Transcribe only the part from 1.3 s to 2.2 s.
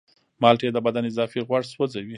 غوړ سوځوي.